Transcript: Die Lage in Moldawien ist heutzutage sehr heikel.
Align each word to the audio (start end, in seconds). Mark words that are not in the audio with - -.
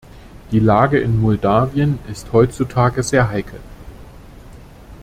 Die 0.51 0.57
Lage 0.59 0.97
in 0.99 1.21
Moldawien 1.21 1.99
ist 2.11 2.33
heutzutage 2.33 3.03
sehr 3.03 3.29
heikel. 3.29 3.59